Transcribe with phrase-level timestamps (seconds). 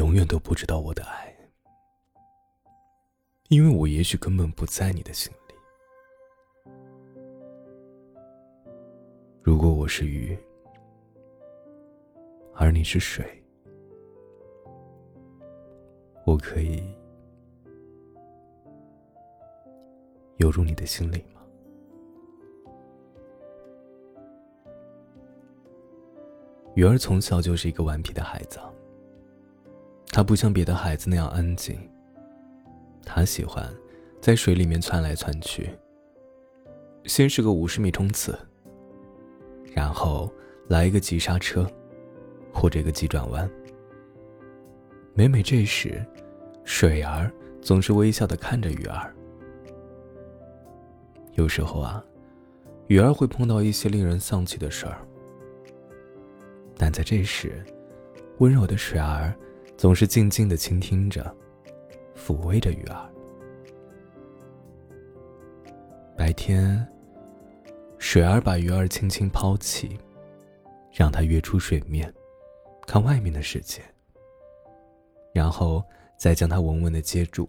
[0.00, 1.36] 永远都不知道我的爱，
[3.50, 5.54] 因为我也许根本不在你的心里。
[9.42, 10.34] 如果我是鱼，
[12.54, 13.26] 而你是水，
[16.24, 16.82] 我可以
[20.38, 21.42] 游入你的心里吗？
[26.74, 28.58] 鱼儿从小就是一个顽皮的孩子。
[30.12, 31.78] 他不像别的孩子那样安静。
[33.04, 33.68] 他喜欢
[34.20, 35.70] 在水里面窜来窜去。
[37.04, 38.38] 先是个五十米冲刺，
[39.72, 40.30] 然后
[40.68, 41.66] 来一个急刹车，
[42.52, 43.50] 或者一个急转弯。
[45.14, 46.04] 每每这时，
[46.64, 47.32] 水儿
[47.62, 49.14] 总是微笑的看着鱼儿。
[51.34, 52.04] 有时候啊，
[52.88, 54.98] 鱼儿会碰到一些令人丧气的事儿，
[56.76, 57.64] 但在这时，
[58.38, 59.34] 温柔的水儿。
[59.80, 61.34] 总是静静的倾听着，
[62.14, 63.10] 抚慰着鱼儿。
[66.14, 66.86] 白天，
[67.96, 69.98] 水儿把鱼儿轻轻抛起，
[70.92, 72.12] 让它跃出水面，
[72.86, 73.80] 看外面的世界，
[75.32, 75.82] 然后
[76.18, 77.48] 再将它稳稳的接住。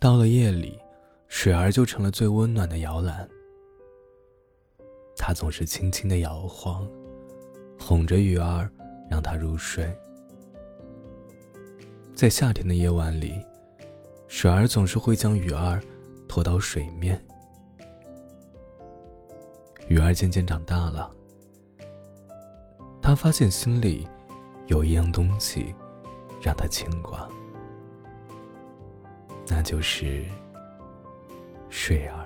[0.00, 0.76] 到了夜里，
[1.28, 3.28] 水儿就成了最温暖的摇篮。
[5.16, 6.84] 它总是轻轻的摇晃，
[7.78, 8.68] 哄着鱼儿。
[9.10, 9.92] 让他入睡。
[12.14, 13.44] 在夏天的夜晚里，
[14.28, 15.82] 水儿总是会将鱼儿
[16.28, 17.20] 拖到水面。
[19.88, 21.10] 鱼儿渐渐长大了，
[23.02, 24.08] 他发现心里
[24.68, 25.74] 有一样东西
[26.40, 27.28] 让他牵挂，
[29.46, 30.24] 那就是
[31.68, 32.24] 水儿。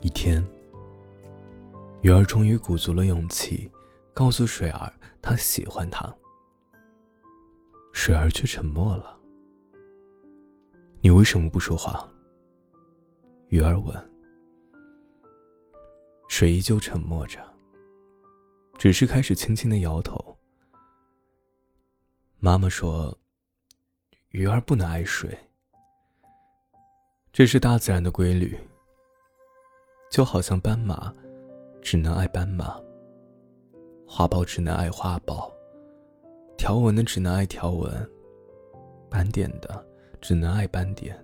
[0.00, 0.44] 一天。
[2.00, 3.70] 鱼儿终于鼓足了勇气，
[4.14, 6.14] 告诉水儿他喜欢他。
[7.92, 9.18] 水儿却沉默了。
[11.00, 12.08] 你为什么不说话？
[13.48, 14.10] 鱼儿问。
[16.28, 17.44] 水依旧沉默着，
[18.78, 20.36] 只是开始轻轻的摇头。
[22.38, 23.18] 妈妈说
[24.30, 25.36] ：“鱼儿不能爱水，
[27.32, 28.56] 这是大自然的规律。”
[30.12, 31.12] 就好像斑马。
[31.80, 32.78] 只能爱斑马，
[34.06, 35.50] 花苞只能爱花苞，
[36.56, 37.90] 条纹的只能爱条纹，
[39.08, 39.84] 斑点的
[40.20, 41.16] 只能爱斑点，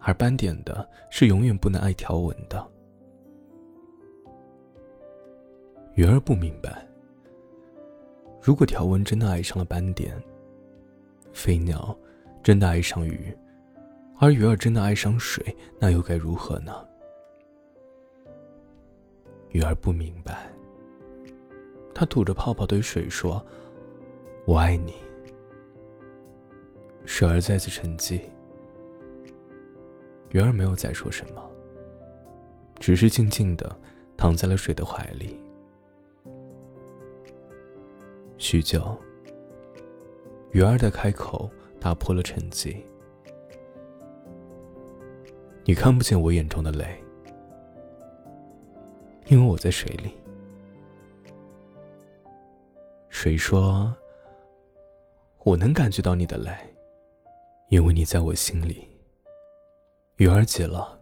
[0.00, 2.66] 而斑点的是永远不能爱条纹的。
[5.94, 6.86] 鱼儿不明白，
[8.42, 10.20] 如果条纹真的爱上了斑点，
[11.32, 11.96] 飞鸟
[12.42, 13.36] 真的爱上鱼，
[14.18, 16.72] 而鱼儿真的爱上水，那又该如何呢？
[19.50, 20.48] 鱼儿不明白，
[21.92, 23.44] 他吐着泡泡对水说
[24.46, 24.94] ：“我爱你。”
[27.04, 28.20] 水儿再次沉寂，
[30.30, 31.42] 鱼儿没有再说什么，
[32.78, 33.76] 只是静静的
[34.16, 35.40] 躺在了水的怀里。
[38.38, 38.96] 许久，
[40.52, 41.50] 鱼儿的开口
[41.80, 42.76] 打破了沉寂
[45.66, 46.86] ：“你看不见我眼中的泪。”
[49.30, 50.12] 因为我在水里，
[53.10, 53.94] 水说
[55.46, 56.50] ：“我能感觉到你的泪，
[57.68, 58.88] 因为你在我心里。”
[60.18, 61.00] 鱼儿急了：“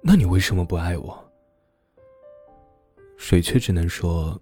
[0.00, 1.30] 那你为什么不爱我？”
[3.18, 4.40] 水却只能说：“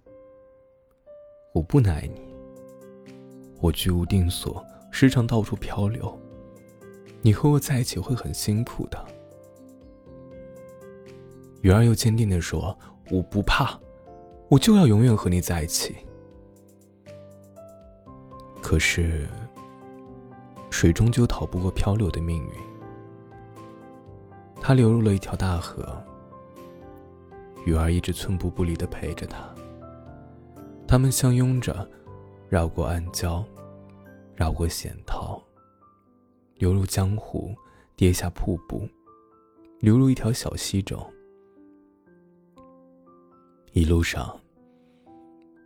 [1.53, 2.21] 我不能爱你。
[3.59, 6.17] 我居无定所，时常到处漂流，
[7.21, 9.05] 你和我在一起会很辛苦的。”
[11.59, 12.73] 鱼儿又坚定的说。
[13.11, 13.77] 我不怕，
[14.47, 15.93] 我就要永远和你在一起。
[18.61, 19.27] 可是，
[20.69, 22.51] 水终究逃不过漂流的命运。
[24.61, 26.01] 它流入了一条大河，
[27.65, 29.53] 鱼儿一直寸步不离的陪着他。
[30.87, 31.85] 他们相拥着，
[32.47, 33.43] 绕过暗礁，
[34.35, 35.41] 绕过险涛，
[36.55, 37.53] 流入江湖，
[37.97, 38.87] 跌下瀑布，
[39.79, 41.05] 流入一条小溪中。
[43.73, 44.37] 一路上，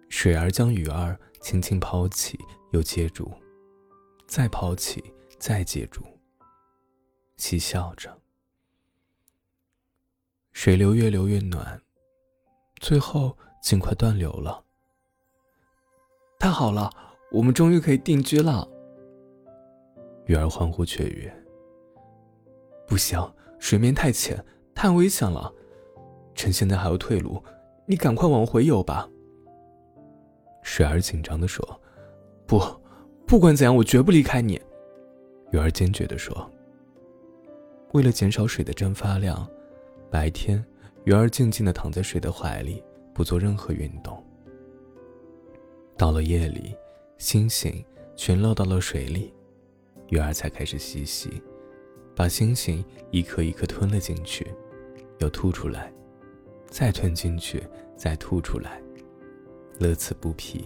[0.10, 2.40] 水儿将鱼儿轻轻抛起，
[2.72, 3.32] 又接住，
[4.28, 5.04] 再抛起，
[5.40, 6.04] 再接住，
[7.36, 8.16] 嬉笑着。
[10.54, 11.82] 水流越流越暖，
[12.76, 14.64] 最后竟快断流了。
[16.38, 16.88] 太好了，
[17.32, 18.70] 我们终于可以定居了！
[20.28, 21.44] 鱼儿欢呼雀跃。
[22.88, 23.20] 不行，
[23.58, 25.52] 水面太浅，太危险了，
[26.36, 27.44] 趁现在还有退路。
[27.86, 29.08] 你赶快往回游吧，
[30.64, 31.64] 水儿紧张的说
[32.48, 32.60] ：“不，
[33.28, 34.60] 不管怎样，我绝不离开你。”
[35.54, 36.50] 鱼儿坚决的说
[37.94, 39.48] ：“为了减少水的蒸发量，
[40.10, 40.64] 白天
[41.04, 42.84] 鱼儿静静的躺在水的怀里，
[43.14, 44.22] 不做任何运动。
[45.96, 46.76] 到了夜里，
[47.20, 47.86] 星星
[48.16, 49.32] 全落到了水里，
[50.10, 51.42] 鱼儿才开始嬉戏，
[52.16, 54.46] 把星星一颗一颗吞了进去，
[55.20, 55.94] 又吐出来，
[56.68, 57.64] 再吞进去，
[57.96, 58.82] 再吐出来，
[59.80, 60.66] 乐此不疲。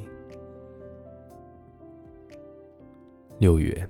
[3.38, 3.88] 六月。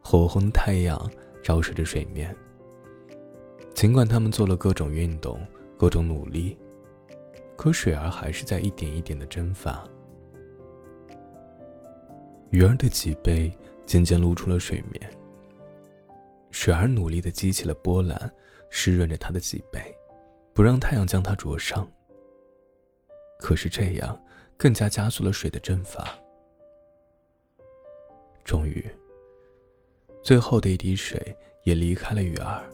[0.00, 0.98] 火红的太阳
[1.42, 2.34] 照射着水面。
[3.74, 5.38] 尽管他们做了各种运动、
[5.76, 6.56] 各种努力，
[7.56, 9.86] 可水儿还是在一点一点的蒸发。
[12.50, 13.52] 鱼儿的脊背
[13.84, 15.10] 渐渐露出了水面。
[16.50, 18.32] 水儿努力的激起了波澜，
[18.70, 19.94] 湿润着他的脊背，
[20.58, 21.88] 不让太阳将它灼伤。
[23.38, 24.20] 可是这样
[24.56, 26.04] 更加加速了水的蒸发。
[28.44, 28.84] 终于。
[30.20, 31.32] 最后的一滴水
[31.62, 32.68] 也离开了鱼儿。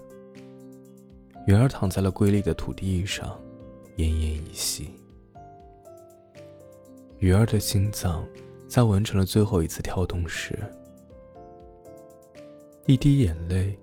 [1.47, 3.39] 鱼儿躺在了瑰丽的土地上，
[3.99, 4.89] 奄奄一息。
[7.19, 8.27] 鱼儿的心脏
[8.67, 10.59] 在完成了最后一次跳动时，
[12.87, 13.79] 一滴眼泪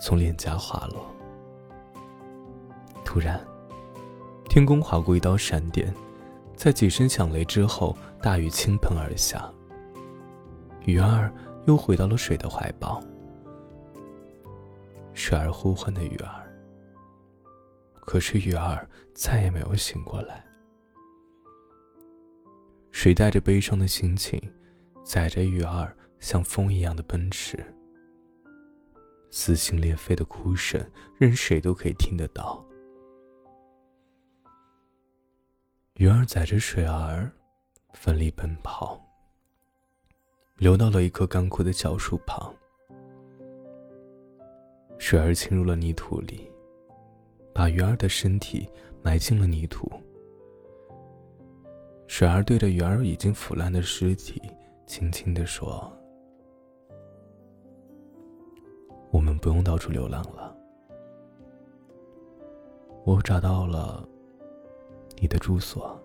[0.00, 1.04] 从脸颊滑落。
[3.14, 3.40] 突然，
[4.48, 5.94] 天空划过一道闪电，
[6.56, 9.48] 在几声响雷之后，大雨倾盆而下。
[10.84, 11.32] 鱼儿。
[11.66, 13.00] 又回到了水的怀抱，
[15.14, 16.52] 水儿呼唤的鱼儿。
[17.94, 20.44] 可是鱼儿再也没有醒过来。
[22.90, 24.42] 水带着悲伤的心情，
[25.04, 27.64] 载着鱼儿像风一样的奔驰。
[29.30, 30.84] 撕心裂肺的哭声，
[31.16, 32.62] 任谁都可以听得到。
[35.96, 37.30] 鱼儿载着水儿，
[37.92, 39.00] 奋力奔跑。
[40.56, 42.52] 流到了一棵干枯的小树旁，
[44.98, 46.50] 水儿侵入了泥土里，
[47.52, 48.68] 把鱼儿的身体
[49.04, 49.88] 埋进了泥土。
[52.08, 54.42] 水儿对着鱼儿已经腐烂的尸体，
[54.86, 55.92] 轻轻地说
[59.12, 60.56] ：“我们不用到处流浪了，
[63.04, 64.08] 我找到了
[65.16, 66.00] 你的住所。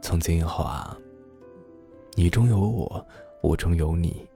[0.00, 0.96] 从今以后啊。”
[2.18, 3.06] 你中有我，
[3.42, 4.26] 我中有你。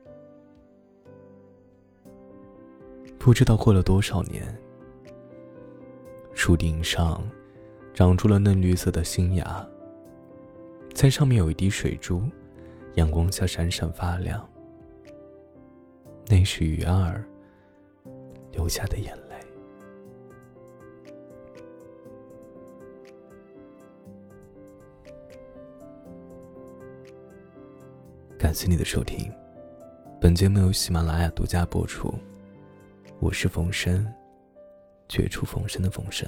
[3.18, 4.54] 不知道过了多少年，
[6.34, 7.26] 树顶上
[7.94, 9.66] 长出了嫩绿色的新芽，
[10.92, 12.22] 在上面有一滴水珠，
[12.96, 14.46] 阳光下闪闪发亮。
[16.26, 17.24] 那是鱼儿
[18.52, 19.19] 流下的眼泪
[28.40, 29.30] 感谢你的收听，
[30.18, 32.10] 本节目由喜马拉雅独家播出。
[33.18, 34.10] 我是冯生，
[35.10, 36.26] 绝处逢生的冯生。